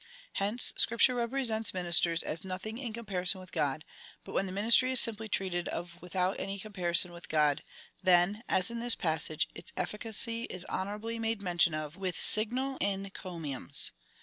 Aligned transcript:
Hence 0.33 0.73
Scripture 0.77 1.13
represents 1.13 1.75
ministers 1.75 2.23
as 2.23 2.43
nothing 2.43 2.79
in 2.79 2.91
comparison 2.91 3.39
with 3.39 3.51
God; 3.51 3.85
but 4.23 4.33
when 4.33 4.47
the 4.47 4.51
ministry 4.51 4.91
is 4.91 4.99
simply 4.99 5.29
treated 5.29 5.67
of 5.67 6.01
without 6.01 6.39
any 6.39 6.57
comparison 6.57 7.11
with 7.13 7.29
God, 7.29 7.61
then, 8.01 8.41
as 8.49 8.71
in 8.71 8.79
this 8.79 8.95
passage, 8.95 9.47
its 9.53 9.71
efficacy 9.77 10.45
is 10.45 10.65
honourably 10.65 11.19
made 11.19 11.39
mention 11.39 11.75
of, 11.75 11.97
with 11.97 12.19
signal 12.19 12.79
encomiums. 12.81 13.91